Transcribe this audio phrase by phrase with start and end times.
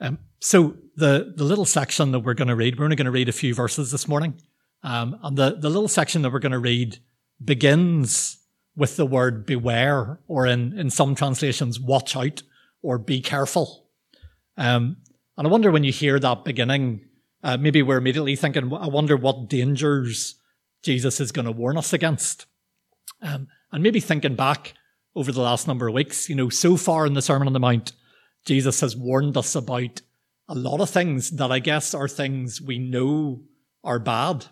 [0.00, 3.10] Um, so the, the little section that we're going to read, we're only going to
[3.10, 4.40] read a few verses this morning.
[4.82, 6.98] Um, and the, the little section that we're going to read
[7.44, 8.38] begins
[8.76, 12.42] with the word beware, or in, in some translations, watch out
[12.82, 13.86] or be careful.
[14.56, 14.96] Um,
[15.36, 17.04] and I wonder when you hear that beginning,
[17.42, 20.36] uh, maybe we're immediately thinking, I wonder what dangers
[20.82, 22.46] Jesus is going to warn us against.
[23.20, 24.74] Um, and maybe thinking back
[25.14, 27.60] over the last number of weeks, you know, so far in the Sermon on the
[27.60, 27.92] Mount,
[28.44, 30.00] Jesus has warned us about
[30.48, 33.42] a lot of things that I guess are things we know
[33.84, 34.46] are bad.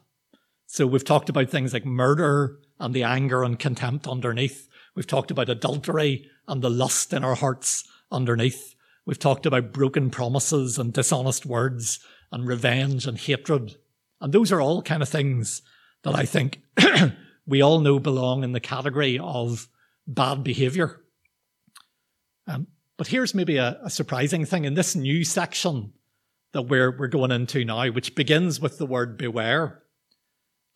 [0.67, 4.69] So we've talked about things like murder and the anger and contempt underneath.
[4.95, 8.75] We've talked about adultery and the lust in our hearts underneath.
[9.07, 12.01] We've talked about broken promises and dishonest words
[12.31, 13.77] and revenge and hatred.
[14.21, 15.63] And those are all kind of things
[16.03, 16.61] that I think
[17.47, 19.69] we all know belong in the category of
[20.07, 21.01] bad behavior.
[22.47, 22.67] Um,
[22.99, 25.93] but here's maybe a, a, surprising thing in this new section
[26.53, 29.83] that we're, we're going into now, which begins with the word beware.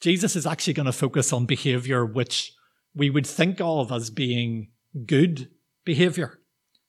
[0.01, 2.55] Jesus is actually going to focus on behavior which
[2.95, 4.71] we would think of as being
[5.07, 5.51] good
[5.85, 6.39] behavior.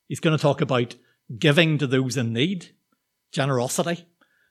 [0.06, 0.94] He's going to talk about
[1.38, 2.70] giving to those in need,
[3.32, 4.06] generosity.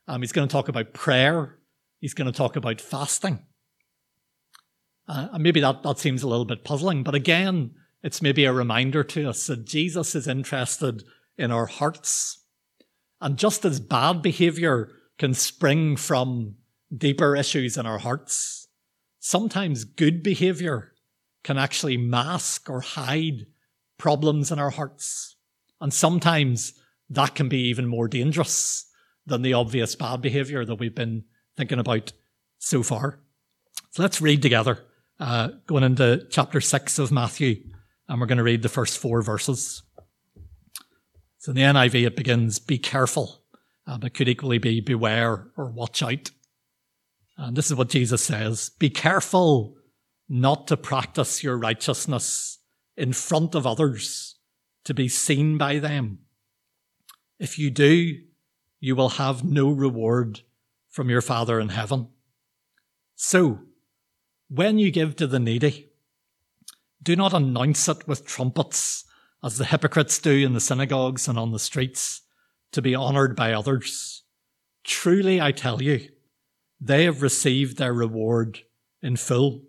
[0.08, 1.60] Um, he's going to talk about prayer.
[2.00, 3.46] He's going to talk about fasting.
[5.08, 7.72] Uh, and maybe that, that seems a little bit puzzling, but again,
[8.04, 11.04] it's maybe a reminder to us that Jesus is interested
[11.38, 12.44] in our hearts.
[13.22, 16.56] And just as bad behavior can spring from
[16.96, 18.68] deeper issues in our hearts,
[19.20, 20.94] sometimes good behavior
[21.44, 23.48] can actually mask or hide
[23.98, 25.38] problems in our hearts.
[25.80, 26.74] And sometimes
[27.10, 28.86] that can be even more dangerous
[29.26, 31.24] than the obvious bad behavior that we've been
[31.56, 32.12] thinking about
[32.60, 33.20] so far.
[33.92, 34.80] So let's read together,
[35.20, 37.64] uh, going into chapter 6 of Matthew,
[38.08, 39.84] and we're going to read the first four verses.
[41.38, 43.44] So in the NIV, it begins, be careful.
[43.86, 46.32] Um, it could equally be beware or watch out.
[47.38, 49.76] And this is what Jesus says Be careful
[50.30, 52.60] not to practice your righteousness
[52.96, 54.36] in front of others
[54.86, 56.20] to be seen by them.
[57.40, 58.20] If you do,
[58.80, 60.42] you will have no reward
[60.90, 62.10] from your Father in heaven.
[63.16, 63.60] So,
[64.50, 65.90] when you give to the needy,
[67.04, 69.04] do not announce it with trumpets
[69.44, 72.22] as the hypocrites do in the synagogues and on the streets
[72.72, 74.24] to be honored by others.
[74.84, 76.10] Truly, I tell you,
[76.80, 78.60] they have received their reward
[79.02, 79.64] in full.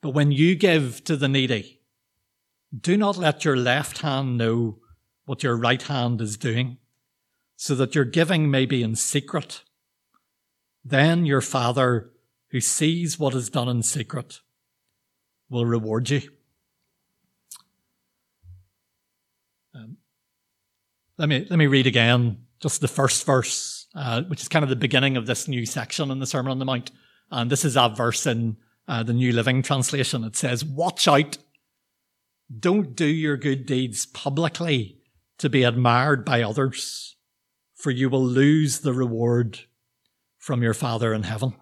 [0.00, 1.80] But when you give to the needy,
[2.78, 4.78] do not let your left hand know
[5.24, 6.78] what your right hand is doing,
[7.56, 9.62] so that your giving may be in secret.
[10.84, 12.10] Then your Father,
[12.50, 14.40] who sees what is done in secret,
[15.52, 16.22] will reward you.
[19.74, 19.98] Um,
[21.18, 24.70] let me let me read again just the first verse, uh, which is kind of
[24.70, 26.90] the beginning of this new section in the Sermon on the Mount,
[27.30, 28.56] and this is that verse in
[28.88, 30.24] uh, the New Living Translation.
[30.24, 31.38] It says, "Watch out."
[32.58, 34.98] Don't do your good deeds publicly
[35.38, 37.16] to be admired by others,
[37.74, 39.60] for you will lose the reward
[40.38, 41.54] from your Father in heaven.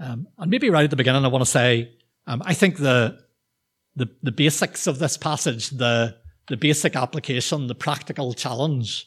[0.00, 1.92] Um, and maybe right at the beginning, I want to say,
[2.26, 3.18] um, I think the,
[3.96, 6.16] the, the basics of this passage, the
[6.48, 9.06] the basic application, the practical challenge,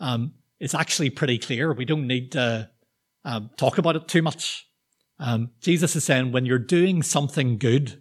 [0.00, 1.72] um, is actually pretty clear.
[1.72, 2.70] We don't need to
[3.24, 4.66] um, talk about it too much.
[5.18, 8.00] Um, Jesus is saying when you're doing something good,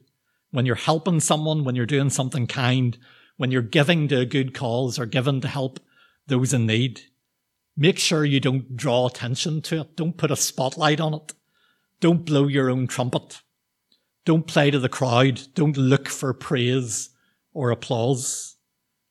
[0.51, 2.97] when you're helping someone, when you're doing something kind,
[3.37, 5.79] when you're giving to a good cause or giving to help
[6.27, 7.01] those in need,
[7.75, 9.95] make sure you don't draw attention to it.
[9.95, 11.33] Don't put a spotlight on it.
[11.99, 13.41] Don't blow your own trumpet.
[14.25, 15.41] Don't play to the crowd.
[15.53, 17.09] Don't look for praise
[17.53, 18.58] or applause.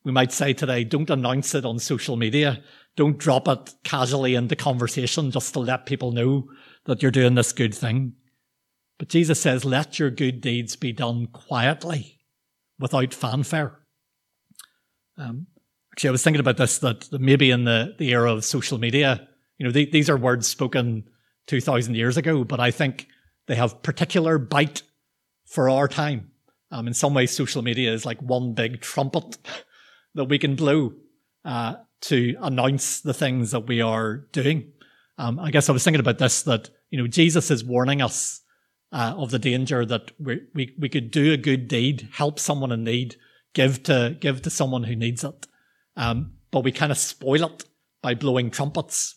[0.05, 2.63] We might say today, don't announce it on social media.
[2.97, 6.49] Don't drop it casually into conversation just to let people know
[6.85, 8.15] that you're doing this good thing.
[8.99, 12.21] But Jesus says, let your good deeds be done quietly
[12.79, 13.81] without fanfare.
[15.17, 15.47] Um,
[15.93, 19.29] actually, I was thinking about this that, maybe in the, the era of social media,
[19.59, 21.05] you know, the, these are words spoken
[21.47, 23.07] 2000 years ago, but I think
[23.47, 24.83] they have particular bite
[25.47, 26.31] for our time.
[26.71, 29.39] Um, in some ways, social media is like one big trumpet
[30.15, 30.93] that we can blow
[31.45, 34.73] uh, to announce the things that we are doing.
[35.19, 38.41] Um, I guess I was thinking about this that you know Jesus is warning us
[38.95, 42.71] uh, of the danger that we, we, we could do a good deed, help someone
[42.71, 43.17] in need,
[43.53, 45.47] give to, give to someone who needs it.
[45.97, 47.65] Um, but we kind of spoil it
[48.03, 49.17] by blowing trumpets.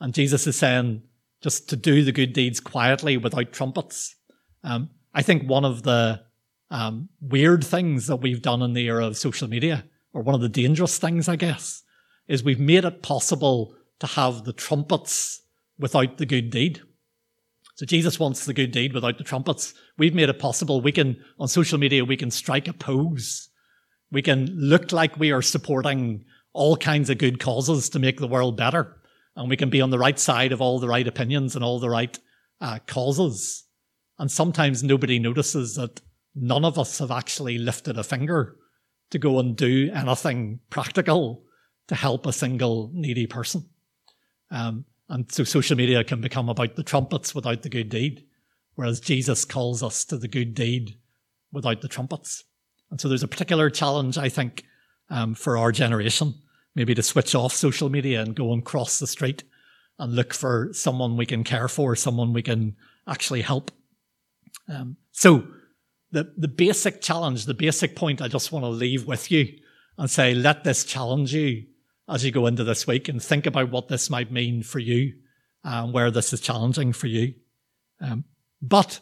[0.00, 1.02] And Jesus is saying
[1.42, 4.16] just to do the good deeds quietly without trumpets.
[4.64, 6.22] Um, I think one of the
[6.70, 10.40] um, weird things that we've done in the era of social media, or one of
[10.40, 11.82] the dangerous things, I guess,
[12.28, 15.42] is we've made it possible to have the trumpets
[15.78, 16.82] without the good deed.
[17.74, 19.74] So Jesus wants the good deed without the trumpets.
[19.96, 20.80] We've made it possible.
[20.80, 23.48] We can, on social media, we can strike a pose.
[24.12, 28.28] We can look like we are supporting all kinds of good causes to make the
[28.28, 28.96] world better.
[29.34, 31.80] And we can be on the right side of all the right opinions and all
[31.80, 32.18] the right
[32.60, 33.64] uh, causes.
[34.20, 36.02] And sometimes nobody notices that
[36.34, 38.54] none of us have actually lifted a finger
[39.10, 41.42] to go and do anything practical
[41.88, 43.64] to help a single needy person.
[44.50, 48.26] Um, and so social media can become about the trumpets without the good deed,
[48.74, 50.98] whereas Jesus calls us to the good deed
[51.50, 52.44] without the trumpets.
[52.90, 54.64] And so there's a particular challenge, I think,
[55.08, 56.34] um, for our generation,
[56.74, 59.44] maybe to switch off social media and go and cross the street
[59.98, 62.76] and look for someone we can care for, someone we can
[63.08, 63.70] actually help.
[64.68, 65.46] Um, so
[66.12, 69.58] the, the basic challenge, the basic point I just want to leave with you
[69.98, 71.66] and say, let this challenge you
[72.08, 75.14] as you go into this week and think about what this might mean for you
[75.62, 77.34] and where this is challenging for you.
[78.00, 78.24] Um,
[78.60, 79.00] but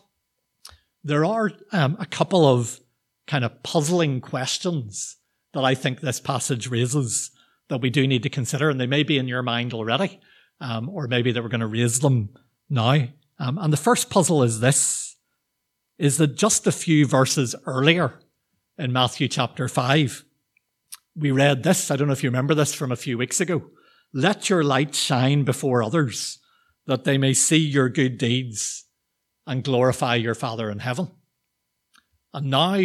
[1.05, 2.81] there are um, a couple of
[3.27, 5.17] kind of puzzling questions
[5.53, 7.31] that I think this passage raises
[7.69, 10.21] that we do need to consider, and they may be in your mind already,
[10.61, 12.31] um, or maybe that we're going to raise them
[12.69, 13.07] now.
[13.39, 15.08] Um, and the first puzzle is this,
[15.99, 18.21] is that just a few verses earlier
[18.79, 20.25] in Matthew chapter 5,
[21.17, 21.91] we read this.
[21.91, 23.63] I don't know if you remember this from a few weeks ago.
[24.13, 26.39] Let your light shine before others
[26.87, 28.85] that they may see your good deeds
[29.47, 31.11] and glorify your Father in heaven.
[32.33, 32.81] And now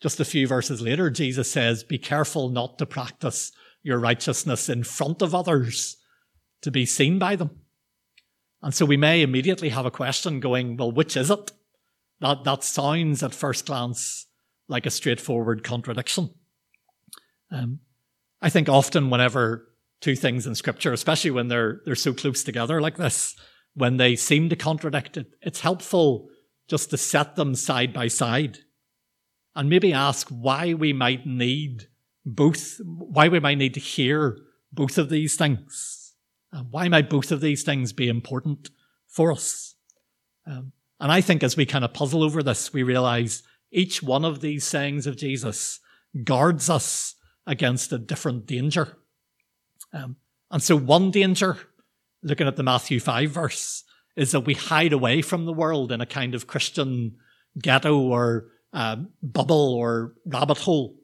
[0.00, 3.52] just a few verses later, Jesus says, Be careful not to practice
[3.82, 5.96] your righteousness in front of others
[6.60, 7.50] to be seen by them.
[8.60, 11.52] And so we may immediately have a question going, Well, which is it?
[12.22, 14.26] That, that sounds at first glance
[14.68, 16.30] like a straightforward contradiction.
[17.50, 17.80] Um,
[18.40, 19.68] I think often whenever
[20.00, 23.34] two things in scripture, especially when they're, they're so close together like this,
[23.74, 26.28] when they seem to contradict it, it's helpful
[26.68, 28.58] just to set them side by side
[29.56, 31.88] and maybe ask why we might need
[32.24, 34.38] both, why we might need to hear
[34.72, 36.14] both of these things.
[36.52, 38.70] Uh, why might both of these things be important
[39.08, 39.74] for us?
[40.46, 44.24] Um, and I think as we kind of puzzle over this, we realize each one
[44.24, 45.80] of these sayings of Jesus
[46.22, 48.96] guards us against a different danger.
[49.92, 50.14] Um,
[50.52, 51.58] and so one danger,
[52.22, 53.82] looking at the Matthew 5 verse,
[54.14, 57.16] is that we hide away from the world in a kind of Christian
[57.60, 60.94] ghetto or uh, bubble or rabbit hole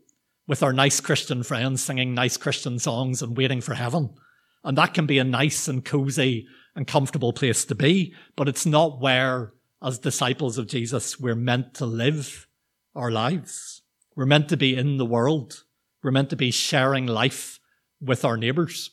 [0.47, 4.15] with our nice Christian friends singing nice Christian songs and waiting for heaven.
[4.63, 6.47] And that can be a nice and cozy
[6.77, 9.53] and comfortable place to be, but it's not where,
[9.83, 12.49] as disciples of Jesus, we're meant to live
[12.95, 13.83] our lives.
[14.17, 15.65] We're meant to be in the world.
[16.03, 17.61] We're meant to be sharing life
[18.01, 18.91] with our neighbours.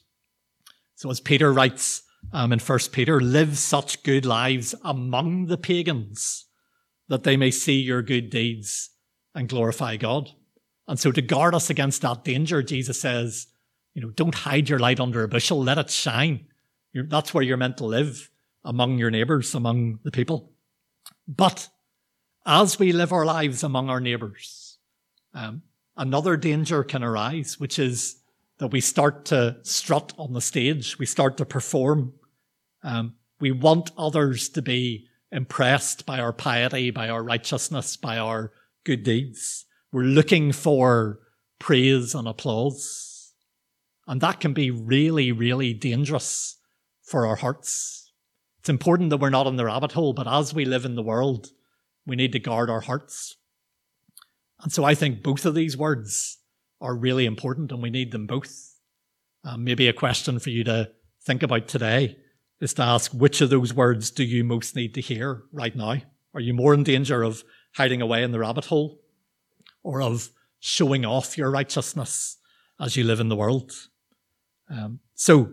[0.96, 2.04] So as Peter writes
[2.34, 6.46] um, in First Peter, live such good lives among the pagans
[7.08, 8.92] that they may see your good deeds
[9.34, 10.30] and glorify God.
[10.88, 13.48] And so to guard us against that danger, Jesus says,
[13.94, 16.48] you know, don't hide your light under a bushel, let it shine.
[16.94, 18.30] You're, that's where you're meant to live
[18.64, 20.52] among your neighbours, among the people.
[21.28, 21.70] But
[22.46, 24.78] as we live our lives among our neighbours,
[25.34, 25.64] um,
[25.98, 28.18] another danger can arise, which is
[28.60, 32.14] that we start to strut on the stage, we start to perform.
[32.84, 38.54] Um, we want others to be impressed by our piety, by our righteousness, by our
[38.86, 39.66] good deeds.
[39.92, 41.20] We're looking for
[41.60, 43.34] praise and applause.
[44.08, 46.58] And that can be really, really dangerous
[47.02, 48.05] for our hearts.
[48.66, 51.04] It's important that we're not in the rabbit hole, but as we live in the
[51.04, 51.50] world,
[52.08, 53.38] we need to guard our hearts.
[54.64, 56.40] And so I think both of these words
[56.82, 58.80] are really important and we need them both.
[59.44, 60.90] Um, maybe a question for you to
[61.24, 62.18] think about today
[62.60, 65.98] is to ask which of those words do you most need to hear right now?
[66.34, 67.44] Are you more in danger of
[67.76, 69.00] hiding away in the rabbit hole
[69.84, 70.30] or of
[70.60, 72.38] showing off your righteousness
[72.80, 73.74] as you live in the world?
[74.72, 75.52] Um, so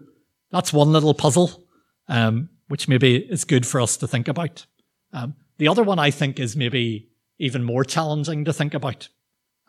[0.51, 1.67] that's one little puzzle,
[2.09, 4.65] um, which maybe is good for us to think about.
[5.13, 9.11] Um, the other one I think is maybe even more challenging to think about.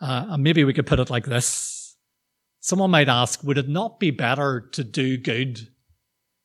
[0.00, 1.96] Uh, and maybe we could put it like this.
[2.60, 5.68] Someone might ask, would it not be better to do good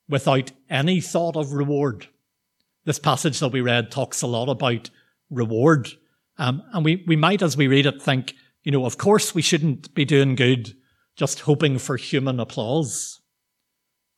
[0.10, 2.08] without any thought of reward.
[2.84, 4.90] This passage that we read talks a lot about
[5.30, 5.88] reward.
[6.38, 9.42] Um, and we, we might, as we read it, think, you know, of course we
[9.42, 10.76] shouldn't be doing good
[11.16, 13.22] just hoping for human applause.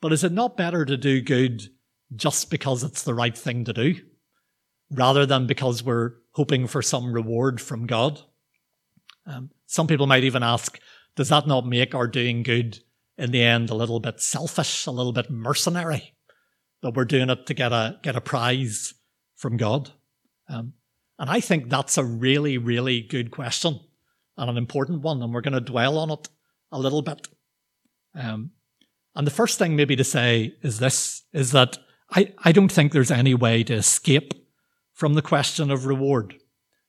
[0.01, 1.69] But is it not better to do good
[2.15, 3.95] just because it's the right thing to do,
[4.91, 8.21] rather than because we're hoping for some reward from God?
[9.25, 10.79] Um, some people might even ask,
[11.15, 12.79] does that not make our doing good
[13.17, 16.13] in the end a little bit selfish, a little bit mercenary,
[16.81, 18.93] that we're doing it to get a, get a prize
[19.35, 19.91] from God?
[20.49, 20.73] Um,
[21.19, 23.79] and I think that's a really, really good question
[24.37, 25.21] and an important one.
[25.21, 26.29] And we're going to dwell on it
[26.71, 27.27] a little bit.
[28.15, 28.51] Um,
[29.15, 31.77] and the first thing maybe to say is this, is that
[32.11, 34.33] I, I don't think there's any way to escape
[34.93, 36.35] from the question of reward.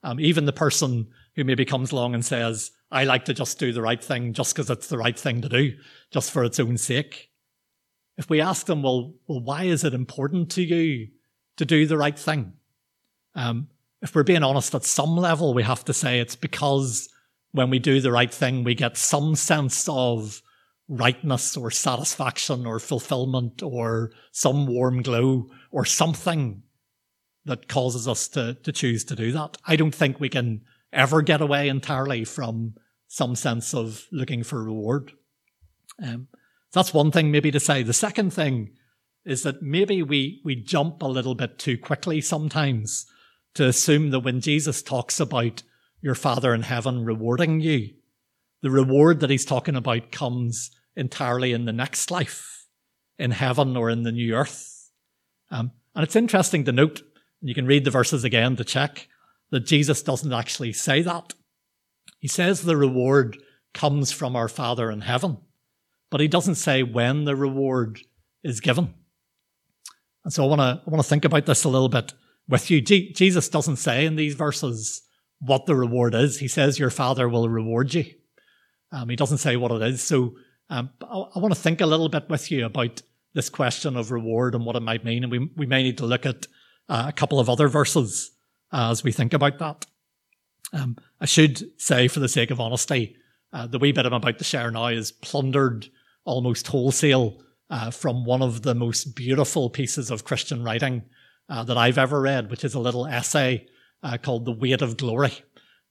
[0.03, 3.73] Um, even the person who maybe comes along and says, I like to just do
[3.73, 5.77] the right thing just because it's the right thing to do,
[6.11, 7.31] just for its own sake.
[8.19, 11.09] If we ask them, well, well, why is it important to you
[11.57, 12.53] to do the right thing?
[13.35, 13.69] Um,
[14.03, 17.09] if we're being honest, at some level, we have to say it's because
[17.53, 20.43] when we do the right thing, we get some sense of
[20.89, 26.63] rightness or satisfaction or fulfillment or some warm glow or something
[27.45, 29.57] that causes us to, to choose to do that.
[29.67, 30.63] I don't think we can
[30.93, 32.75] ever get away entirely from
[33.09, 35.13] some sense of looking for reward.
[36.03, 36.29] Um,
[36.73, 37.83] that's one thing maybe to say.
[37.83, 38.75] The second thing
[39.25, 43.07] is that maybe we, we jump a little bit too quickly sometimes
[43.55, 45.63] to assume that when Jesus talks about
[46.01, 47.91] your Father in heaven rewarding you,
[48.63, 52.67] the reward that he's talking about comes entirely in the next life,
[53.19, 54.91] in heaven or in the new earth.
[55.51, 57.03] Um, and it's interesting to note
[57.43, 59.09] and you can read the verses again to check
[59.51, 61.35] that Jesus doesn't actually say that.
[62.21, 63.37] He says the reward
[63.75, 65.39] comes from our Father in heaven,
[66.09, 67.99] but he doesn't say when the reward
[68.45, 68.95] is given.
[70.25, 72.15] And so I want to I want to think about this a little bit
[72.49, 72.81] with you.
[72.81, 75.03] G- Jesus doesn't say in these verses
[75.41, 76.39] what the reward is.
[76.39, 78.05] He says your Father will reward you.
[78.93, 80.03] Um, he doesn't say what it is.
[80.03, 80.37] So
[80.71, 83.03] um, I, I want to think a little bit with you about
[83.35, 86.07] this question of reward and what it might mean, and we we may need to
[86.07, 86.47] look at
[86.89, 88.31] uh, a couple of other verses
[88.73, 89.87] uh, as we think about that.
[90.73, 93.17] Um, I should say, for the sake of honesty,
[93.53, 95.89] uh, the wee bit I'm about to share now is plundered
[96.25, 101.03] almost wholesale uh, from one of the most beautiful pieces of Christian writing
[101.49, 103.67] uh, that I've ever read, which is a little essay
[104.03, 105.33] uh, called The Weight of Glory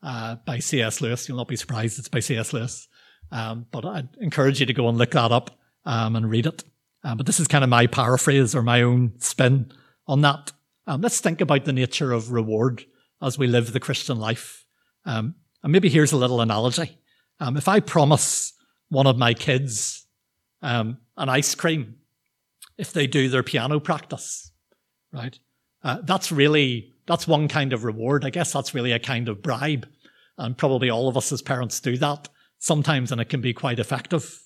[0.01, 1.01] by C.S.
[1.01, 1.27] Lewis.
[1.27, 2.53] You'll not be surprised it's by C.S.
[2.53, 2.87] Lewis.
[3.31, 6.63] Um, but I'd encourage you to go and look that up um, and read it.
[7.03, 9.71] but this is kind of my paraphrase or my own spin
[10.07, 10.51] on that.
[10.87, 12.85] Um, let's think about the nature of reward
[13.21, 14.65] as we live the Christian life.
[15.05, 16.97] Um, and maybe here's a little analogy.
[17.39, 18.53] Um, if I promise
[18.89, 20.05] one of my kids
[20.61, 21.95] um, an ice cream
[22.77, 24.51] if they do their piano practice,
[25.11, 25.37] right?
[25.83, 28.25] Uh, that's really, that's one kind of reward.
[28.25, 29.87] I guess that's really a kind of bribe.
[30.37, 32.29] And probably all of us as parents do that
[32.61, 34.43] sometimes and it can be quite effective.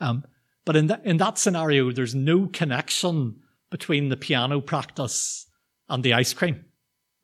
[0.00, 0.24] Um,
[0.64, 3.36] but in, in that scenario, there's no connection
[3.70, 5.46] between the piano practice
[5.88, 6.64] and the ice cream,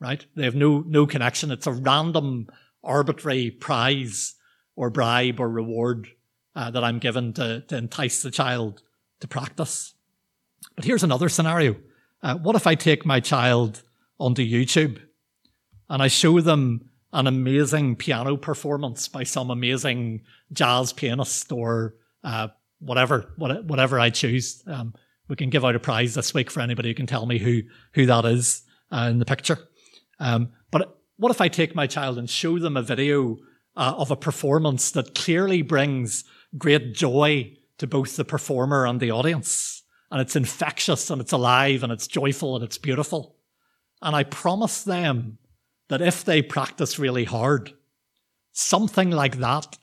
[0.01, 0.25] right?
[0.37, 1.51] They have no, no connection.
[1.51, 2.47] It's a random,
[2.85, 4.37] arbitrary prize
[4.77, 6.07] or bribe or reward
[6.55, 8.83] uh, that I'm given to, to entice the child
[9.21, 9.95] to practice.
[10.77, 11.77] But here's another scenario.
[12.23, 13.83] Uh, what if I take my child
[14.21, 15.01] onto YouTube
[15.89, 20.23] and I show them an amazing piano performance by some amazing
[20.53, 22.49] jazz pianist or uh,
[22.81, 24.63] whatever, whatever I choose.
[24.67, 24.95] Um,
[25.29, 27.63] we can give out a prize this week for anybody who can tell me who
[27.93, 29.59] who that is uh, in the picture.
[30.19, 33.39] Um, but what if I take my child and show them a video
[33.77, 36.25] uh, of a performance that clearly brings
[36.57, 41.83] great joy to both the performer and the audience, and it's infectious and it's alive
[41.83, 43.37] and it's joyful and it's beautiful,
[44.03, 45.39] and I promise them
[45.89, 47.73] that if they practice really hard,
[48.53, 49.79] something like that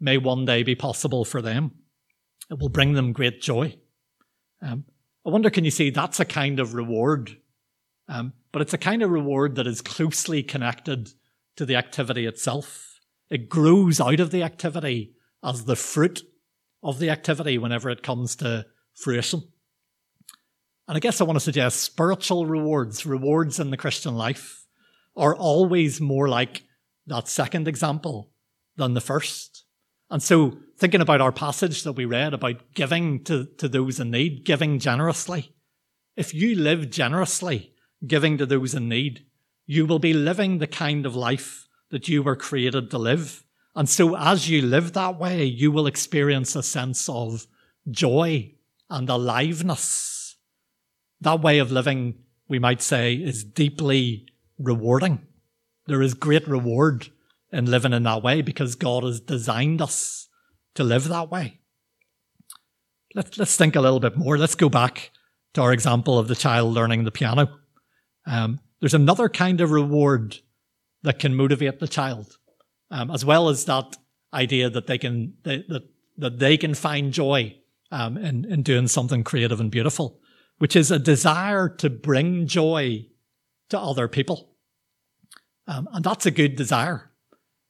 [0.00, 1.72] may one day be possible for them.
[2.50, 3.76] It will bring them great joy.
[4.62, 4.84] Um,
[5.26, 7.36] I wonder, can you see that's a kind of reward?
[8.08, 11.10] Um, but it's a kind of reward that is closely connected
[11.56, 13.00] to the activity itself.
[13.30, 15.14] It grows out of the activity
[15.44, 16.22] as the fruit
[16.82, 19.42] of the activity whenever it comes to fruition.
[20.86, 24.64] And I guess I want to suggest spiritual rewards, rewards in the Christian life,
[25.18, 26.62] are always more like
[27.06, 28.30] that second example
[28.76, 29.64] than the first.
[30.10, 34.10] And so, thinking about our passage that we read about giving to, to those in
[34.10, 35.54] need, giving generously,
[36.16, 37.74] if you live generously,
[38.06, 39.26] giving to those in need,
[39.66, 43.44] you will be living the kind of life that you were created to live.
[43.74, 47.46] And so, as you live that way, you will experience a sense of
[47.90, 48.54] joy
[48.88, 50.36] and aliveness.
[51.20, 52.14] That way of living,
[52.48, 54.26] we might say, is deeply
[54.58, 55.26] rewarding.
[55.86, 57.08] There is great reward
[57.50, 60.28] in living in that way because God has designed us
[60.74, 61.60] to live that way.
[63.14, 64.36] Let's, let's think a little bit more.
[64.36, 65.10] Let's go back
[65.54, 67.48] to our example of the child learning the piano.
[68.26, 70.36] Um, there's another kind of reward
[71.02, 72.36] that can motivate the child,
[72.90, 73.96] um, as well as that
[74.34, 75.82] idea that they can they, that
[76.18, 77.56] that they can find joy
[77.90, 80.20] um, in, in doing something creative and beautiful,
[80.58, 83.06] which is a desire to bring joy
[83.70, 84.47] to other people.
[85.68, 87.10] Um, and that's a good desire.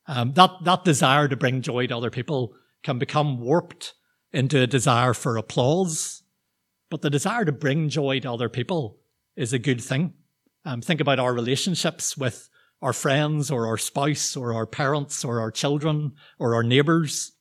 [0.06, 3.94] Um, that, that desire to bring joy to other people can become warped
[4.32, 6.22] into a desire for applause.
[6.90, 9.00] But the desire to bring joy to other people
[9.36, 10.14] is a good thing.
[10.64, 12.48] Um, think about our relationships with
[12.80, 17.32] our friends or our spouse or our parents or our children or our neighbors.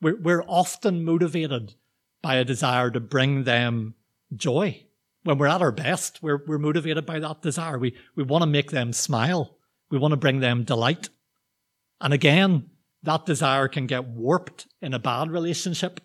[0.00, 1.74] We're, we're often motivated
[2.22, 3.94] by a desire to bring them
[4.34, 4.86] joy.
[5.24, 7.78] When we're at our best, we're, we're motivated by that desire.
[7.78, 9.56] We, we want to make them smile.
[9.94, 11.08] We want to bring them delight.
[12.00, 12.70] And again,
[13.04, 16.00] that desire can get warped in a bad relationship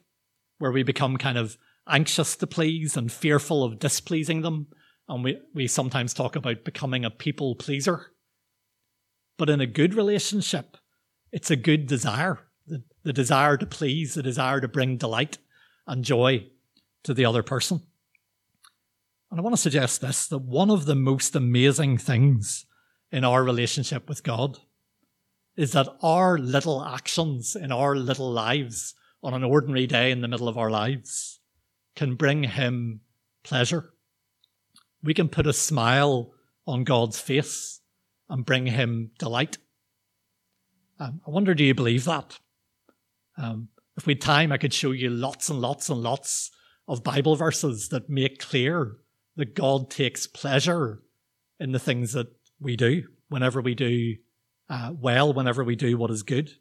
[0.60, 4.68] where we become kind of anxious to please and fearful of displeasing them.
[5.08, 8.12] And we, we sometimes talk about becoming a people pleaser.
[9.40, 10.78] But in a good relationship,
[11.32, 15.40] it's a good desire the, the desire to please, the desire to bring delight
[15.88, 16.46] and joy
[17.06, 17.82] to the other person.
[19.32, 22.68] And I want to suggest this that one of the most amazing things
[23.12, 24.60] in our relationship with God
[25.56, 30.28] is that our little actions in our little lives on an ordinary day in the
[30.28, 31.40] middle of our lives
[31.96, 33.02] can bring Him
[33.44, 33.94] pleasure.
[35.04, 36.32] We can put a smile
[36.66, 37.82] on God's face
[38.30, 39.58] and bring Him delight.
[41.00, 42.40] Um, I wonder, do you believe that?
[43.38, 46.52] Um, if we had time, I could show you lots and lots and lots
[46.88, 48.98] of Bible verses that make clear
[49.36, 51.02] that God takes pleasure
[51.60, 52.28] in the things that
[52.60, 54.16] we do whenever we do
[54.70, 56.52] uh, well, whenever we do what is good.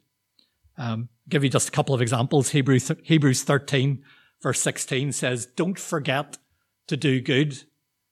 [0.77, 2.49] Um, give you just a couple of examples.
[2.49, 4.03] Hebrews, Hebrews 13,
[4.41, 6.37] verse 16 says, Don't forget
[6.87, 7.63] to do good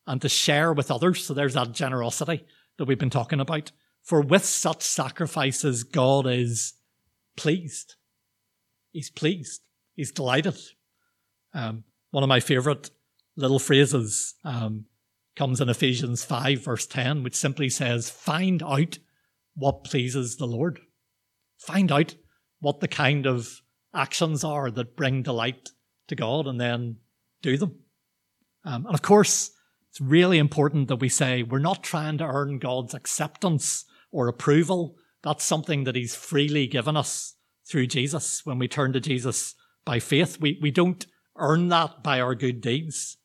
[0.06, 1.26] and to share with others.
[1.26, 2.46] So there's that generosity
[2.78, 3.72] that we've been talking about.
[4.04, 6.74] For with such sacrifices, God is
[7.36, 7.96] pleased.
[8.92, 9.62] He's pleased.
[9.96, 10.58] He's delighted.
[11.54, 12.92] Um, one of my favorite
[13.36, 14.86] little phrases um,
[15.38, 18.98] comes in Ephesians 5, verse 10, which simply says, Find out
[19.56, 20.80] what pleases the Lord.
[21.58, 22.16] Find out
[22.60, 23.62] what the kind of
[23.94, 25.70] actions are that bring delight
[26.08, 26.98] to God and then
[27.42, 27.80] do them.
[28.66, 29.52] Um, and of course,
[29.90, 34.96] it's really important that we say we're not trying to earn God's acceptance or approval.
[35.24, 37.36] That's something that He's freely given us
[37.70, 40.40] through Jesus when we turn to Jesus by faith.
[40.40, 41.06] We, we don't
[41.38, 43.18] earn that by our good deeds.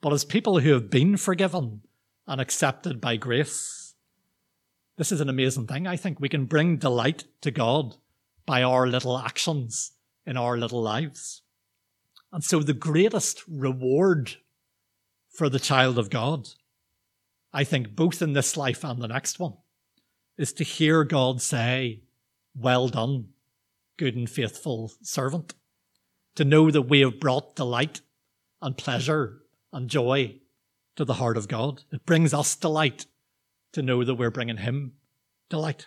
[0.00, 1.82] But as people who have been forgiven
[2.26, 3.94] and accepted by grace,
[4.96, 5.86] this is an amazing thing.
[5.86, 7.96] I think we can bring delight to God
[8.46, 9.92] by our little actions
[10.26, 11.42] in our little lives.
[12.32, 14.36] And so the greatest reward
[15.30, 16.48] for the child of God,
[17.52, 19.54] I think both in this life and the next one,
[20.36, 22.02] is to hear God say,
[22.54, 23.28] well done,
[23.96, 25.54] good and faithful servant.
[26.36, 28.00] To know that we have brought delight
[28.60, 30.36] and pleasure and joy
[30.96, 31.82] to the heart of God.
[31.92, 33.06] It brings us delight
[33.72, 34.92] to know that we're bringing Him
[35.48, 35.86] delight.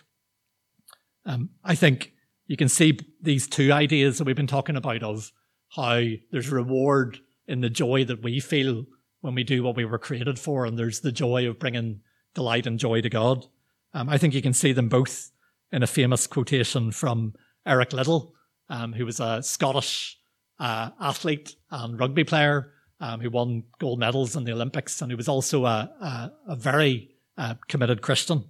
[1.24, 2.12] Um, I think
[2.46, 5.32] you can see these two ideas that we've been talking about of
[5.76, 8.84] how there's reward in the joy that we feel
[9.20, 12.00] when we do what we were created for, and there's the joy of bringing
[12.34, 13.46] delight and joy to God.
[13.94, 15.30] Um, I think you can see them both
[15.70, 18.34] in a famous quotation from Eric Liddell,
[18.68, 20.18] um, who was a Scottish
[20.58, 25.16] uh, athlete and rugby player um, who won gold medals in the Olympics, and he
[25.16, 28.44] was also a, a, a very uh, committed Christian.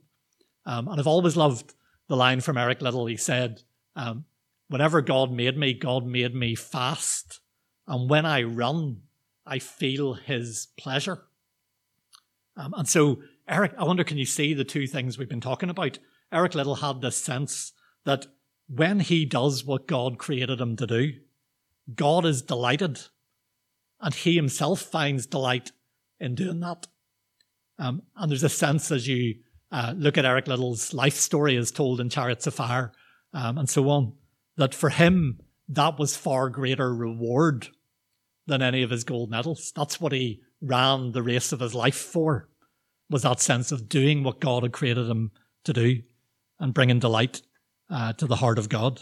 [0.67, 1.73] Um, and I've always loved
[2.09, 3.07] the line from Eric Liddell.
[3.07, 3.63] He said,
[3.97, 4.27] um,
[4.69, 7.41] whenever God made me, God made me fast.
[7.89, 9.01] And when I run,
[9.47, 11.23] I feel his pleasure.
[12.55, 15.71] Um, and so, Eric, I wonder, can you see the two things we've been talking
[15.71, 15.99] about?
[16.31, 17.73] Eric Liddell had this sense
[18.05, 18.27] that
[18.69, 21.13] when he does what God created him to do,
[21.95, 23.01] God is delighted.
[24.03, 25.73] And he himself finds delight
[26.21, 26.87] in doing that.
[27.79, 29.37] Um, and there's a sense as you
[29.71, 32.93] uh, look at Eric Liddell's life story as told in Chariots of Fire
[33.33, 34.13] um, and so on,
[34.57, 37.69] that for him, that was far greater reward
[38.47, 39.73] than any of his gold medals.
[39.75, 42.49] That's what he ran the race of his life for,
[43.09, 45.31] was that sense of doing what God had created him
[45.65, 46.03] to do
[46.59, 47.43] and bringing delight
[47.89, 49.01] uh, to the heart of God.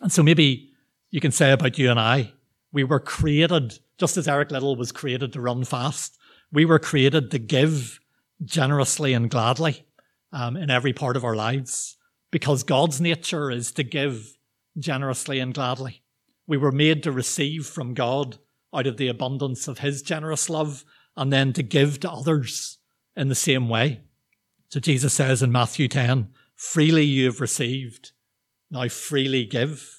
[0.00, 0.70] And so maybe
[1.10, 2.32] you can say about you and I,
[2.72, 6.16] we were created, just as Eric Liddell was created to run fast,
[6.52, 8.00] we were created to give
[8.44, 9.84] generously and gladly
[10.32, 11.96] um, in every part of our lives
[12.30, 14.36] because God's nature is to give
[14.78, 16.02] generously and gladly.
[16.46, 18.38] We were made to receive from God
[18.74, 20.84] out of the abundance of His generous love
[21.16, 22.78] and then to give to others
[23.16, 24.02] in the same way.
[24.68, 28.12] So Jesus says in Matthew 10, freely you have received,
[28.70, 29.90] now freely give.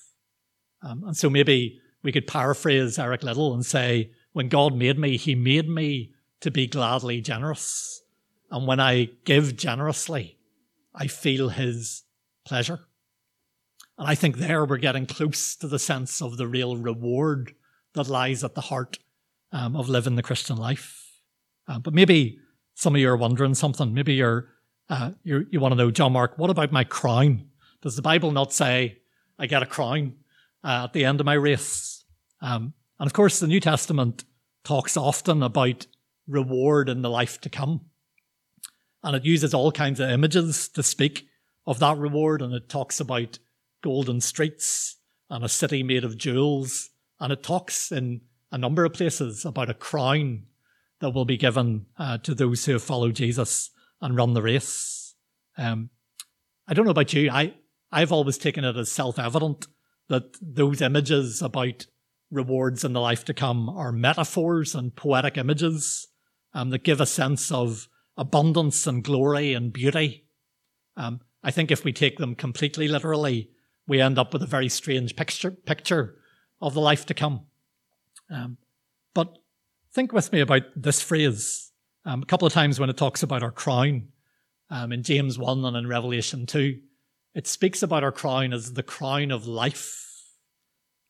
[0.81, 5.17] Um, and so maybe we could paraphrase Eric Liddell and say, when God made me,
[5.17, 8.01] he made me to be gladly generous.
[8.51, 10.37] And when I give generously,
[10.95, 12.03] I feel his
[12.45, 12.79] pleasure.
[13.97, 17.53] And I think there we're getting close to the sense of the real reward
[17.93, 18.97] that lies at the heart
[19.51, 21.21] um, of living the Christian life.
[21.67, 22.39] Uh, but maybe
[22.75, 23.93] some of you are wondering something.
[23.93, 24.47] Maybe you're,
[24.89, 27.49] uh, you you want to know, John Mark, what about my crown?
[27.81, 28.99] Does the Bible not say
[29.37, 30.13] I get a crown
[30.63, 32.03] uh, at the end of my race?
[32.41, 34.25] Um, and of course, the New Testament
[34.63, 35.87] talks often about
[36.27, 37.81] reward in the life to come.
[39.03, 41.27] And it uses all kinds of images to speak
[41.65, 42.41] of that reward.
[42.41, 43.39] And it talks about
[43.81, 44.97] golden streets
[45.29, 46.89] and a city made of jewels.
[47.19, 50.43] And it talks in a number of places about a crown
[50.99, 55.15] that will be given uh, to those who have followed Jesus and run the race.
[55.57, 55.89] Um,
[56.67, 57.29] I don't know about you.
[57.31, 57.53] I,
[57.91, 59.67] I've always taken it as self evident
[60.09, 61.87] that those images about
[62.31, 66.07] rewards in the life to come are metaphors and poetic images
[66.53, 70.25] um, that give a sense of abundance and glory and beauty.
[70.97, 73.49] Um, I think if we take them completely literally,
[73.87, 76.15] we end up with a very strange picture, picture
[76.61, 77.45] of the life to come.
[78.29, 78.57] Um,
[79.13, 79.37] but
[79.93, 81.71] think with me about this phrase.
[82.05, 84.09] Um, a couple of times when it talks about our crown,
[84.69, 86.79] um, in James 1 and in Revelation 2,
[87.33, 90.05] it speaks about our crown as the crown of life.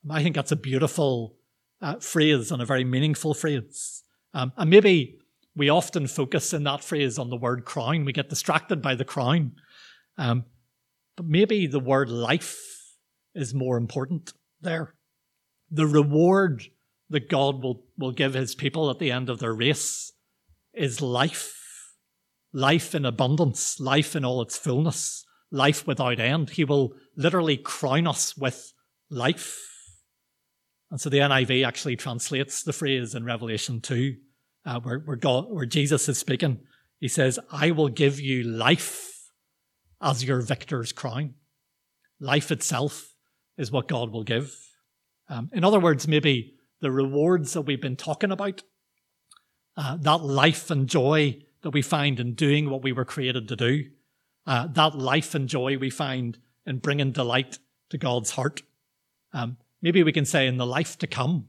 [0.09, 1.35] I think that's a beautiful
[1.81, 4.03] uh, phrase and a very meaningful phrase.
[4.33, 5.19] Um, and maybe
[5.55, 8.05] we often focus in that phrase on the word crown.
[8.05, 9.53] We get distracted by the crown.
[10.17, 10.45] Um,
[11.15, 12.57] but maybe the word life
[13.35, 14.95] is more important there.
[15.71, 16.63] The reward
[17.09, 20.11] that God will, will give his people at the end of their race
[20.73, 21.55] is life.
[22.53, 26.51] Life in abundance, life in all its fullness, life without end.
[26.51, 28.73] He will literally crown us with
[29.09, 29.57] life.
[30.91, 34.15] And so the NIV actually translates the phrase in Revelation 2,
[34.65, 36.59] uh, where, where, God, where Jesus is speaking.
[36.99, 39.31] He says, I will give you life
[40.01, 41.35] as your victor's crown.
[42.19, 43.13] Life itself
[43.57, 44.55] is what God will give.
[45.29, 48.63] Um, in other words, maybe the rewards that we've been talking about,
[49.77, 53.55] uh, that life and joy that we find in doing what we were created to
[53.55, 53.85] do,
[54.45, 58.61] uh, that life and joy we find in bringing delight to God's heart.
[59.33, 61.47] Um, maybe we can say in the life to come,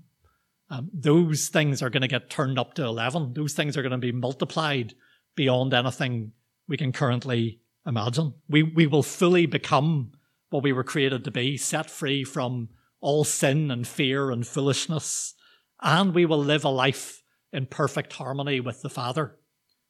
[0.70, 3.34] um, those things are going to get turned up to 11.
[3.34, 4.94] Those things are going to be multiplied
[5.34, 6.32] beyond anything
[6.68, 8.34] we can currently imagine.
[8.48, 10.12] We, we will fully become
[10.50, 12.68] what we were created to be, set free from
[13.00, 15.34] all sin and fear and foolishness.
[15.80, 17.22] And we will live a life
[17.52, 19.36] in perfect harmony with the Father,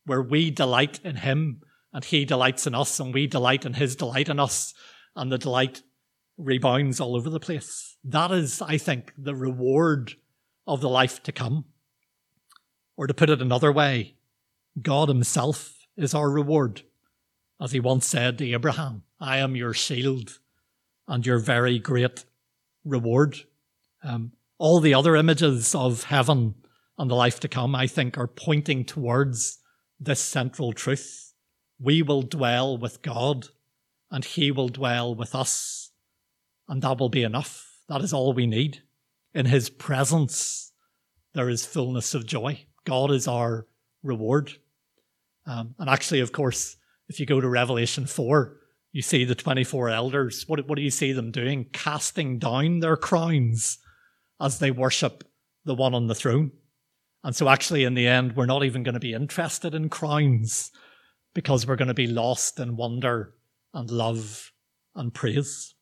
[0.07, 1.61] where we delight in Him
[1.93, 4.75] and He delights in us and we delight in His delight in us.
[5.17, 5.83] And the delight
[6.37, 7.97] rebounds all over the place.
[8.05, 10.15] That is, I think, the reward
[10.67, 11.65] of the life to come.
[12.97, 14.17] Or to put it another way,
[14.81, 16.83] God Himself is our reward.
[17.61, 20.39] As He once said to Abraham, I am your shield
[21.09, 22.25] and your very great
[22.85, 23.37] reward.
[24.03, 26.55] Um, all the other images of heaven
[26.99, 29.59] and the life to come, I think, are pointing towards
[29.99, 31.30] this central truth.
[31.81, 33.49] We will dwell with God
[34.11, 35.91] and He will dwell with us.
[36.69, 37.67] And that will be enough.
[37.89, 38.83] That is all we need.
[39.33, 40.73] In His presence,
[41.35, 42.67] there is fullness of joy.
[42.85, 43.67] God is our
[44.03, 44.53] reward.
[45.47, 46.77] Um, and actually, of course,
[47.09, 48.57] if you go to Revelation 4,
[48.93, 50.45] you see the 24 elders.
[50.47, 51.67] What, what do you see them doing?
[51.73, 53.79] Casting down their crowns
[54.41, 55.25] as they worship
[55.65, 56.51] the one on the throne.
[57.23, 60.71] And so, actually, in the end, we're not even going to be interested in crowns
[61.35, 63.35] because we're going to be lost in wonder
[63.73, 64.53] and love
[64.95, 65.75] and praise.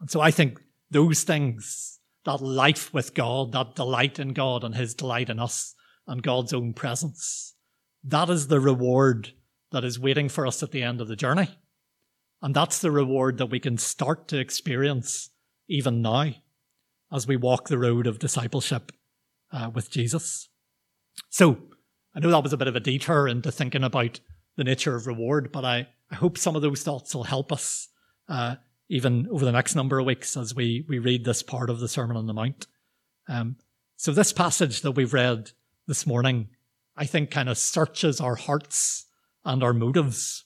[0.00, 4.74] And so, I think those things, that life with God, that delight in God and
[4.74, 5.74] His delight in us
[6.06, 7.54] and God's own presence,
[8.04, 9.32] that is the reward
[9.70, 11.48] that is waiting for us at the end of the journey.
[12.42, 15.30] And that's the reward that we can start to experience
[15.68, 16.32] even now
[17.12, 18.90] as we walk the road of discipleship
[19.52, 20.48] uh, with Jesus.
[21.30, 21.58] So
[22.14, 24.20] I know that was a bit of a detour into thinking about
[24.56, 27.88] the nature of reward, but I, I hope some of those thoughts will help us
[28.28, 28.56] uh,
[28.88, 31.88] even over the next number of weeks as we, we read this part of the
[31.88, 32.66] Sermon on the Mount.
[33.28, 33.56] Um,
[33.96, 35.52] so this passage that we've read
[35.86, 36.48] this morning,
[36.96, 39.06] I think kind of searches our hearts
[39.44, 40.44] and our motives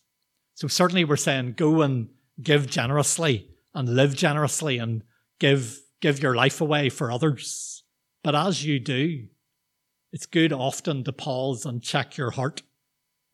[0.56, 2.08] so certainly we're saying go and
[2.42, 5.02] give generously and live generously and
[5.38, 7.84] give, give your life away for others.
[8.24, 9.26] But as you do,
[10.12, 12.62] it's good often to pause and check your heart.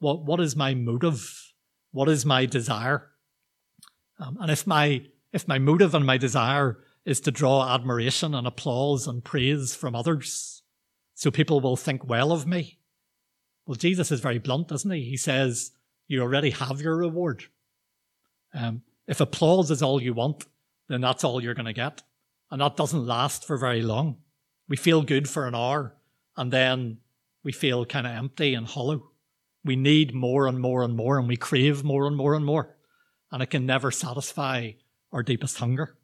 [0.03, 1.53] What, what is my motive?
[1.93, 3.09] What is my desire?
[4.19, 8.45] Um, and if my, if my motive and my desire is to draw admiration and
[8.45, 10.63] applause and praise from others
[11.15, 12.81] so people will think well of me.
[13.65, 15.05] Well, Jesus is very blunt, isn't he?
[15.05, 15.71] He says,
[16.09, 17.45] You already have your reward.
[18.53, 20.47] Um, if applause is all you want,
[20.89, 22.03] then that's all you're going to get.
[22.51, 24.17] And that doesn't last for very long.
[24.69, 25.95] We feel good for an hour
[26.37, 26.99] and then
[27.45, 29.12] we feel kind of empty and hollow.
[29.65, 32.77] We need more and more and more, and we crave more and more and more.
[33.31, 34.73] And it can never satisfy
[35.13, 35.97] our deepest hunger.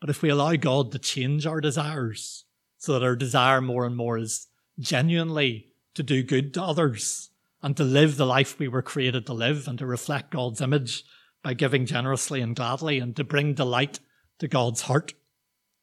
[0.00, 2.44] But if we allow God to change our desires
[2.78, 4.46] so that our desire more and more is
[4.78, 7.30] genuinely to do good to others
[7.62, 11.04] and to live the life we were created to live and to reflect God's image
[11.42, 13.98] by giving generously and gladly and to bring delight
[14.38, 15.14] to God's heart,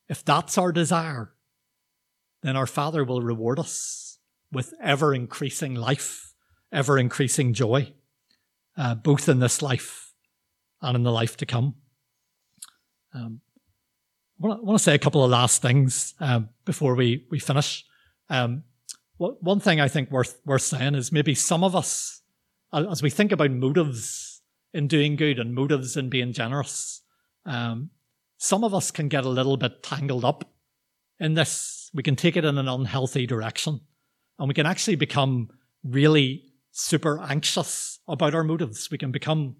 [0.08, 1.34] if that's our desire,
[2.42, 4.05] then our Father will reward us
[4.56, 6.34] with ever increasing life,
[6.72, 7.94] ever increasing joy,
[8.78, 10.14] uh, both in this life
[10.82, 11.76] and in the life to come.
[13.14, 13.42] Um,
[14.44, 17.86] I want to say a couple of last things um, before we, we finish.
[18.30, 18.64] Um,
[19.18, 22.22] one thing I think worth worth saying is maybe some of us,
[22.74, 24.42] as we think about motives
[24.74, 27.02] in doing good and motives in being generous,
[27.46, 27.92] um,
[28.38, 30.54] some of us can get a little bit tangled up
[31.18, 31.90] in this.
[31.94, 33.80] We can take it in an unhealthy direction,
[34.40, 35.50] and we can actually become
[35.84, 38.90] really super anxious about our motives.
[38.92, 39.56] We can become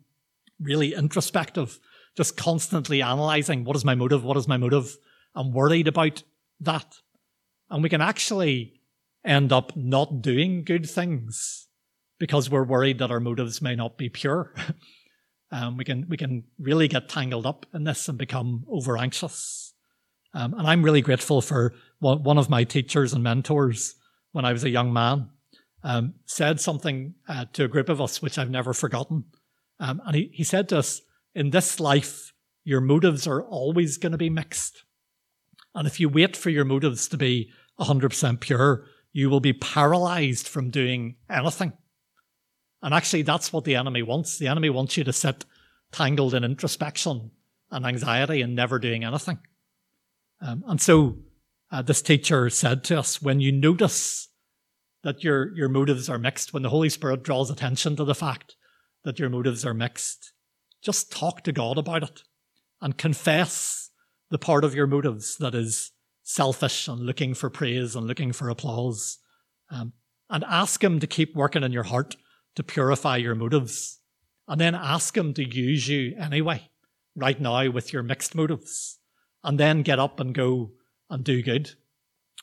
[0.60, 1.80] really introspective
[2.16, 4.98] just constantly analyzing what is my motive, what is my motive,
[5.36, 6.24] and worried about
[6.62, 6.96] that.
[7.70, 8.80] And we can actually
[9.24, 11.68] end up not doing good things
[12.20, 14.54] because we're worried that our motives may not be pure.
[15.52, 19.74] um, we can we can really get tangled up in this and become over anxious.
[20.34, 23.96] Um, and I'm really grateful for one, one of my teachers and mentors
[24.36, 25.30] when I was a young man.
[25.82, 29.24] Um, said something uh, to a group of us which I've never forgotten.
[29.80, 31.02] Um, and he, he said to us,
[31.34, 32.34] in this life,
[32.66, 34.84] your motives are always going to be mixed.
[35.74, 40.50] And if you wait for your motives to be 100% pure, you will be paralyzed
[40.50, 41.72] from doing anything.
[42.82, 44.38] And actually, that's what the enemy wants.
[44.38, 45.46] The enemy wants you to sit
[45.94, 47.32] tangled in introspection
[47.72, 49.40] and anxiety and never doing anything.
[50.42, 51.20] Um, and so,
[51.72, 54.30] uh, this teacher said to us, when you notice
[55.04, 58.56] that your, your motives are mixed, when the Holy Spirit draws attention to the fact
[59.04, 60.34] that your motives are mixed,
[60.82, 62.24] just talk to God about it
[62.82, 63.90] and confess
[64.30, 65.92] the part of your motives that is
[66.24, 69.20] selfish and looking for praise and looking for applause.
[69.70, 69.94] Um,
[70.30, 72.16] and ask Him to keep working in your heart
[72.56, 74.00] to purify your motives.
[74.48, 76.70] And then ask Him to use you anyway,
[77.16, 79.00] right now with your mixed motives.
[79.44, 80.72] And then get up and go
[81.10, 81.72] and do good.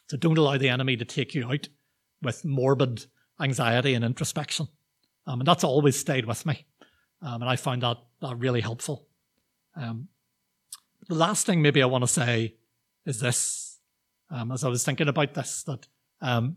[0.08, 1.68] So don't allow the enemy to take you out
[2.22, 3.06] with morbid
[3.40, 4.68] anxiety and introspection.
[5.26, 6.66] Um, and that's always stayed with me.
[7.20, 9.06] Um, and I find that, that really helpful.
[9.76, 10.08] Um,
[11.08, 12.56] the last thing maybe I want to say
[13.06, 13.78] is this,
[14.30, 15.86] um, as I was thinking about this, that
[16.20, 16.56] um,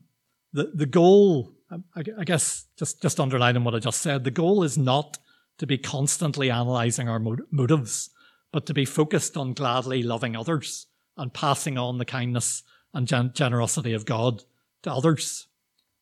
[0.53, 4.31] the, the goal, um, I, I guess just, just underlining what I just said, the
[4.31, 5.17] goal is not
[5.57, 7.19] to be constantly analyzing our
[7.51, 8.09] motives,
[8.51, 10.87] but to be focused on gladly loving others
[11.17, 14.43] and passing on the kindness and gen- generosity of God
[14.84, 15.47] to others.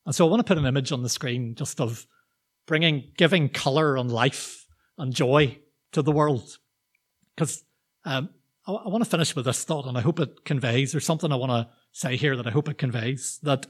[0.06, 2.06] And so I want to put an image on the screen just of
[2.66, 5.58] bringing, giving color and life and joy
[5.92, 6.58] to the world.
[7.36, 7.64] Because
[8.06, 8.30] um,
[8.68, 10.92] I, I want to finish with this thought, and I hope it conveys.
[10.92, 13.68] There's something I want to say here that I hope it conveys that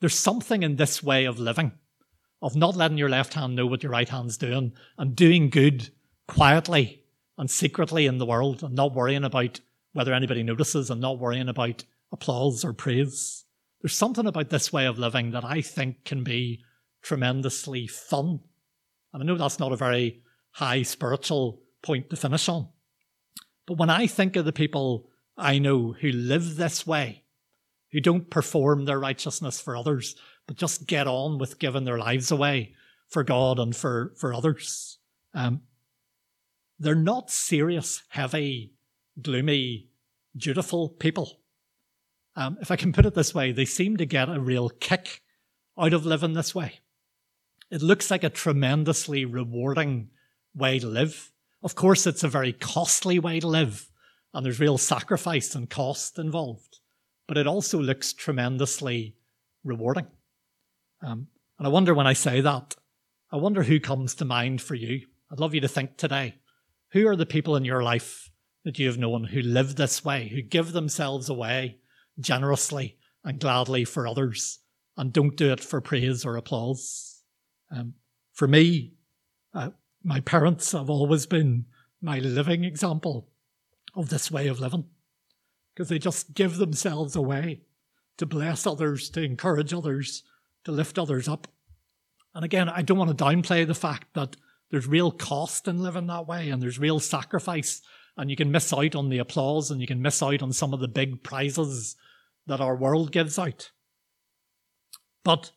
[0.00, 1.72] there's something in this way of living,
[2.40, 5.90] of not letting your left hand know what your right hand's doing, and doing good
[6.28, 7.02] quietly
[7.36, 9.60] and secretly in the world, and not worrying about
[9.98, 13.44] whether anybody notices, and not worrying about applause or praise.
[13.82, 16.62] There's something about this way of living that I think can be
[17.02, 18.38] tremendously fun.
[19.12, 22.68] And I know that's not a very high spiritual point to finish on.
[23.66, 27.24] But when I think of the people I know who live this way,
[27.90, 30.14] who don't perform their righteousness for others,
[30.46, 32.76] but just get on with giving their lives away
[33.08, 34.98] for God and for, for others,
[35.34, 35.62] um,
[36.78, 38.74] they're not serious, heavy,
[39.20, 39.88] gloomy,
[40.36, 41.40] dutiful people.
[42.36, 45.22] Um, if I can put it this way, they seem to get a real kick
[45.78, 46.80] out of living this way.
[47.70, 50.10] It looks like a tremendously rewarding
[50.54, 51.32] way to live.
[51.62, 53.90] Of course, it's a very costly way to live,
[54.32, 56.78] and there's real sacrifice and cost involved,
[57.26, 59.16] but it also looks tremendously
[59.64, 60.06] rewarding.
[61.02, 61.28] Um,
[61.58, 62.76] and I wonder when I say that,
[63.30, 65.06] I wonder who comes to mind for you.
[65.30, 66.36] I'd love you to think today.
[66.92, 68.30] Who are the people in your life
[68.64, 71.78] that you have known who live this way, who give themselves away
[72.20, 74.58] generously and gladly for others
[74.96, 77.22] and don't do it for praise or applause?
[77.70, 77.94] Um,
[78.32, 78.94] for me,
[79.54, 79.70] uh,
[80.02, 81.66] my parents have always been
[82.00, 83.28] my living example
[83.94, 84.84] of this way of living
[85.74, 87.62] because they just give themselves away
[88.16, 90.24] to bless others, to encourage others,
[90.64, 91.46] to lift others up.
[92.34, 94.36] And again, I don't want to downplay the fact that
[94.70, 97.80] there's real cost in living that way and there's real sacrifice
[98.18, 100.74] and you can miss out on the applause and you can miss out on some
[100.74, 101.96] of the big prizes
[102.46, 103.70] that our world gives out.
[105.22, 105.52] But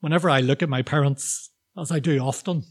[0.00, 2.62] whenever I look at my parents, as I do often,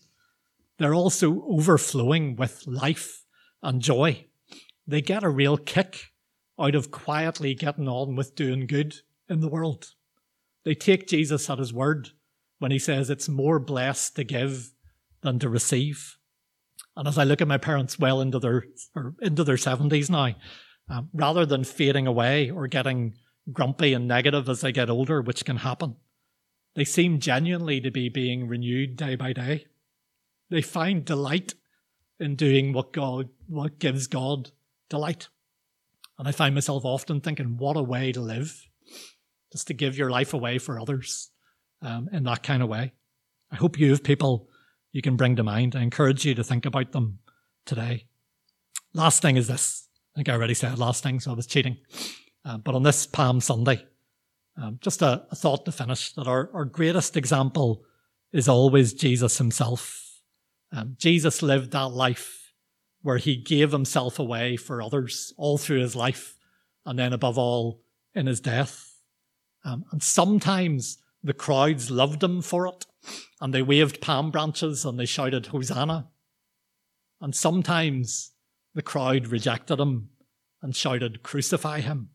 [0.80, 3.26] they're also overflowing with life
[3.62, 4.28] and joy.
[4.88, 6.12] They get a real kick
[6.58, 8.96] out of quietly getting on with doing good
[9.28, 9.94] in the world.
[10.64, 12.10] They take Jesus at his word
[12.60, 14.72] when he says it's more blessed to give
[15.22, 16.18] than to receive.
[16.96, 20.36] And as I look at my parents well into their or into their seventies now,
[20.90, 23.16] um, rather than fading away or getting
[23.52, 25.96] grumpy and negative as they get older, which can happen,
[26.76, 29.66] they seem genuinely to be being renewed day by day.
[30.50, 31.56] They find delight
[32.20, 34.52] in doing what God, what gives God
[34.90, 35.30] delight.
[36.20, 38.68] And I find myself often thinking, what a way to live,
[39.52, 41.32] just to give your life away for others
[41.82, 42.94] um, in that kind of way.
[43.52, 44.48] I hope you have people
[44.94, 45.76] you can bring to mind.
[45.76, 47.20] I encourage you to think about them
[47.66, 48.06] today.
[48.94, 49.90] Last thing is this.
[50.14, 51.78] I think I already said last thing, so I was cheating.
[52.46, 53.86] Uh, but on this Palm Sunday,
[54.56, 57.84] um, just a, a, thought to finish that our, our greatest example
[58.32, 60.20] is always Jesus himself.
[60.72, 62.54] Um, Jesus lived that life
[63.02, 66.36] where he gave himself away for others all through his life
[66.86, 67.82] and then above all
[68.14, 68.96] in his death.
[69.66, 72.86] Um, and sometimes the crowds loved him for it
[73.40, 76.10] and they waved palm branches and they shouted Hosanna.
[77.22, 78.32] And sometimes
[78.74, 80.10] the crowd rejected him
[80.62, 82.10] and shouted, Crucify him.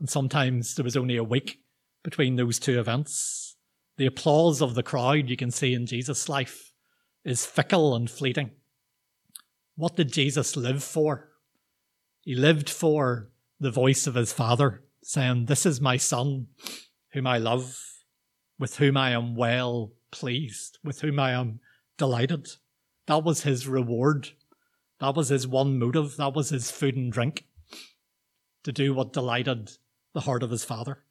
[0.00, 1.60] And sometimes there was only a week
[2.02, 3.56] between those two events.
[3.96, 6.72] The applause of the crowd you can see in Jesus' life
[7.24, 8.50] is fickle and fleeting.
[9.76, 11.28] What did Jesus live for?
[12.20, 16.48] He lived for the voice of his Father, saying, This is my Son,
[17.12, 17.93] whom I love,
[18.58, 21.60] with whom I am well pleased, with whom I am
[21.98, 22.48] delighted.
[23.06, 24.30] That was his reward.
[25.00, 26.16] That was his one motive.
[26.16, 27.44] That was his food and drink
[28.62, 29.72] to do what delighted
[30.14, 31.04] the heart of his Father.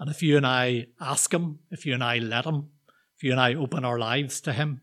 [0.00, 2.70] And if you and I ask him, if you and I let him,
[3.16, 4.80] if you and I open our lives to him,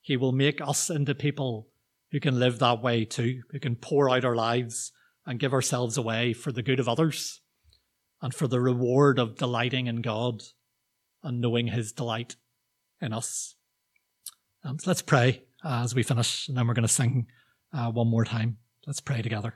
[0.00, 1.68] he will make us into people
[2.12, 4.92] who can live that way too, who can pour out our lives
[5.26, 7.40] and give ourselves away for the good of others
[8.22, 10.42] and for the reward of delighting in God
[11.26, 12.36] and knowing his delight
[13.00, 13.56] in us.
[14.64, 17.26] Um, so let's pray uh, as we finish, and then we're going to sing
[17.72, 18.58] uh, one more time.
[18.86, 19.54] Let's pray together.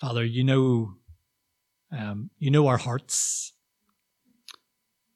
[0.00, 0.94] Father, you know,
[1.90, 3.54] um, you know our hearts,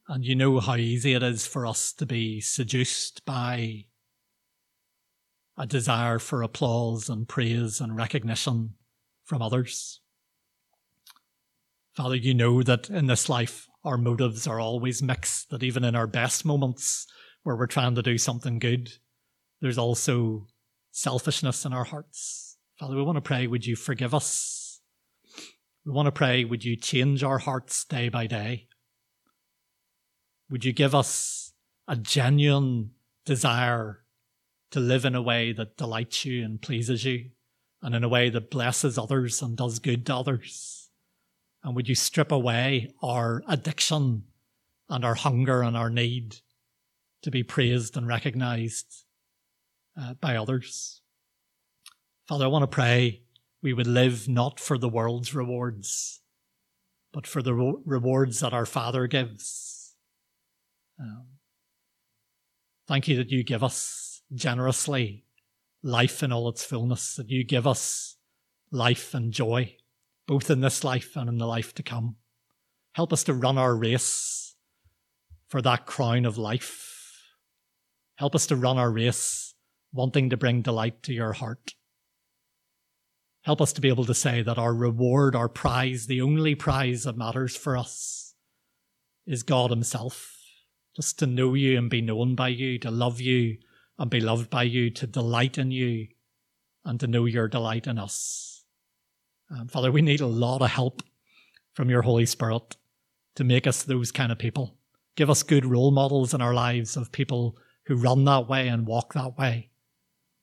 [0.09, 3.85] and you know how easy it is for us to be seduced by
[5.61, 8.70] a desire for applause and praise and recognition
[9.25, 10.01] from others.
[11.92, 15.94] Father, you know that in this life our motives are always mixed, that even in
[15.94, 17.07] our best moments
[17.42, 18.90] where we're trying to do something good,
[19.61, 20.46] there's also
[20.92, 22.57] selfishness in our hearts.
[22.79, 24.81] Father, we want to pray, would you forgive us?
[25.85, 28.66] We want to pray, would you change our hearts day by day?
[30.49, 31.53] Would you give us
[31.87, 32.92] a genuine
[33.27, 34.05] desire
[34.70, 37.30] to live in a way that delights you and pleases you,
[37.83, 40.90] and in a way that blesses others and does good to others?
[41.62, 44.24] And would you strip away our addiction
[44.88, 46.37] and our hunger and our need
[47.22, 49.04] to be praised and recognized
[50.00, 51.02] uh, by others?
[52.28, 53.22] Father, I want to pray
[53.62, 56.22] we would live not for the world's rewards,
[57.12, 59.96] but for the re- rewards that our Father gives.
[60.98, 61.26] Um,
[62.87, 65.25] thank you that you give us generously
[65.83, 68.16] life in all its fullness, that you give us
[68.71, 69.77] life and joy,
[70.27, 72.16] both in this life and in the life to come.
[72.92, 74.54] Help us to run our race
[75.48, 77.27] for that crown of life.
[78.17, 79.54] Help us to run our race
[79.92, 81.75] wanting to bring delight to your heart.
[83.42, 87.04] Help us to be able to say that our reward, our prize, the only prize
[87.04, 88.35] that matters for us
[89.27, 90.37] is God Himself.
[90.94, 93.59] Just to know you and be known by you, to love you
[94.01, 96.09] and be loved by you, to delight in you,
[96.87, 98.65] and to know your delight in us.
[99.51, 101.03] Um, Father, we need a lot of help
[101.75, 102.77] from your Holy Spirit
[103.37, 104.79] to make us those kind of people.
[105.17, 108.87] Give us good role models in our lives of people who run that way and
[108.87, 109.69] walk that way.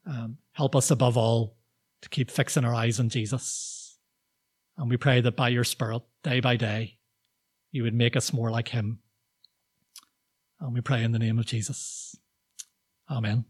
[0.05, 1.57] Um, help us above all
[2.03, 3.97] to keep fixing our eyes on Jesus.
[4.77, 6.99] And we pray that by your Spirit, day by day,
[7.71, 8.99] you would make us more like him.
[10.59, 12.15] And we pray in the name of Jesus.
[13.09, 13.45] Amen.